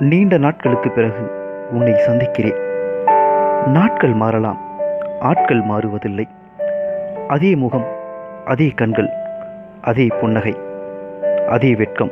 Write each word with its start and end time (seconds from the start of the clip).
நீண்ட 0.00 0.38
நாட்களுக்கு 0.38 0.90
பிறகு 0.90 1.30
உன்னை 1.70 1.94
சந்திக்கிறேன். 1.94 2.56
நாட்கள் 3.66 4.12
மாறலாம் 4.12 4.58
ஆட்கள் 5.20 5.62
மாறுவதில்லை. 5.64 6.28
அதே 7.28 7.54
முகம் 7.54 7.86
அதே 8.44 8.68
கண்கள் 8.68 9.08
அதே 9.80 10.06
புன்னகை 10.20 10.56
அதே 11.48 11.74
வெட்கம். 11.74 12.10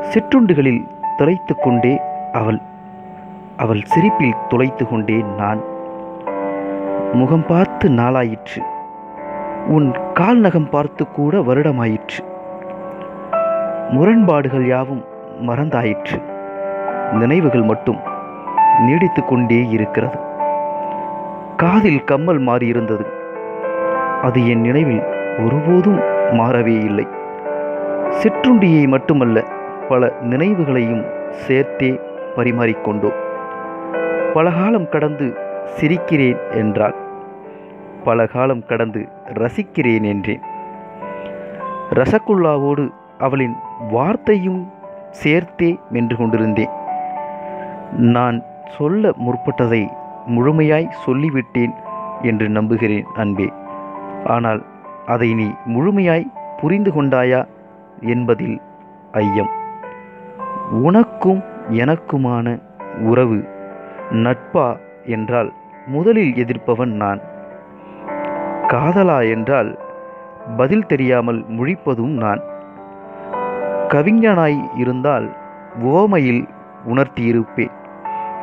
சிற்றுண்டுகளில் 0.00 0.86
துளைத்து 1.16 1.54
கொண்டே 1.54 2.00
அவள் 2.32 2.58
அவள் 3.56 3.82
சிரிப்பில் 3.82 4.34
துளைத்து 4.48 4.88
கொண்டே 4.88 5.24
நான். 5.36 5.60
முகம் 7.12 7.46
பார்த்து 7.46 7.88
நாளாயிற்று. 7.88 8.62
உன் 9.66 9.94
கால் 10.14 10.38
நகம் 10.38 10.70
பார்த்து 10.70 11.08
கூட 11.08 11.36
வருடமாயிற்று. 11.36 12.24
முரண்பாடுகள் 13.90 14.66
யாவும் 14.66 15.04
மறந்தாயிற்று. 15.40 16.34
நினைவுகள் 17.12 17.62
மட்டும் 17.62 17.98
நீடித்து 18.80 19.24
கொண்டே 19.24 19.68
இருக்கிறது. 19.68 20.18
காதில் 21.56 22.04
கம்மல் 22.04 22.40
மாறியிருந்தது. 22.40 23.06
அது 24.22 24.48
என் 24.48 24.60
நினைவில் 24.60 25.02
ஒருபோதும் 25.38 26.00
மாறவே 26.32 26.84
இல்லை. 26.84 27.06
சிற்றுண்டியை 28.10 28.88
மட்டுமல்ல 28.88 29.44
பல 29.88 30.12
நினைவுகளையும் 30.20 31.06
சேர்த்தே 31.30 32.00
பரிமாறிக்கொண்டோம் 32.36 33.14
பல 34.32 34.50
காலம் 34.50 34.88
கடந்து 34.88 35.36
சிரிக்கிறேன் 35.80 36.38
என்றாள். 36.50 36.94
பல 38.04 38.26
காலம் 38.26 38.66
கடந்து 38.66 39.08
ரசிக்கிறேன் 39.34 40.02
என்றேன். 40.02 40.40
ரசகுல்லாவோடு 41.90 42.90
அவளின் 43.18 43.54
வார்த்தையும் 43.90 44.72
சேர்த்தே 45.10 45.78
மென்று 45.90 46.16
கொண்டிருந்தேன். 46.16 46.75
நான் 47.98 48.42
சொல்ல 48.78 49.12
முற்பட்டதை 49.16 49.88
முழுமையாய் 50.26 50.88
சொல்லிவிட்டேன் 51.06 51.74
என்று 52.22 52.48
நம்புகிறேன் 52.48 53.04
அன்பே. 53.14 53.52
ஆனால் 54.24 54.62
அதை 55.06 55.34
நீ 55.34 55.50
முழுமையாய் 55.64 56.32
புரிந்து 56.60 56.90
கொண்டாயா 56.90 57.46
என்பதில் 58.00 58.60
ஐயம். 59.12 59.50
உனக்கும் 60.70 61.42
எனக்குமான 61.70 62.62
உறவு 63.00 63.48
நட்பா 64.10 64.76
என்றால் 65.04 65.52
முதலில் 65.86 66.32
எதிர்ப்பவன் 66.34 66.92
நான். 66.92 67.20
காதலா 68.68 69.30
என்றால் 69.30 69.78
பதில் 70.56 70.86
தெரியாமல் 70.86 71.44
முழிப்பதும் 71.48 72.14
நான். 72.16 72.40
கவிஞனாய் 73.88 74.60
இருந்தால் 74.76 75.36
ஓமையில் 75.82 76.48
உணர்த்தியிருப்பேன். 76.86 77.70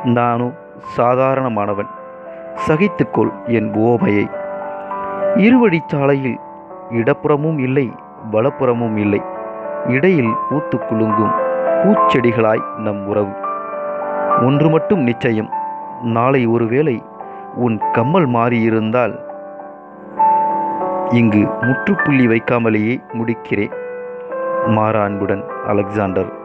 நானும் 0.03 0.53
சாதாரணமானவன். 0.97 1.89
சகித்துக்கொள் 2.67 3.31
என் 3.45 3.73
ஓமையை 3.73 4.25
இருவழிச்சாலையில் 5.35 6.37
இடப்புறமும் 6.89 7.59
இல்லை 7.59 7.91
வலப்புறமும் 8.31 8.95
இல்லை. 8.95 9.21
இடையில் 9.87 10.33
பூத்து 10.49 10.77
குலுங்கும் 10.77 11.33
பூச்செடிகளாய் 11.83 12.63
நம் 12.77 13.07
உறவு. 13.07 13.31
ஒன்று 14.45 14.69
மட்டும் 14.69 14.99
நிச்சயம் 14.99 15.49
நாளை 16.01 16.45
ஒருவேளை 16.45 17.03
உன் 17.55 17.81
கம்மல் 17.91 18.27
மாறியிருந்தால் 18.27 19.19
இங்கு 21.09 21.47
முற்றுப்புள்ளி 21.61 22.27
வைக்காமலேயே 22.27 23.03
முடிக்கிறேன் 23.13 23.71
மாற 24.67 25.01
அன்புடன் 25.01 25.43
அலெக்சாண்டர். 25.67 26.42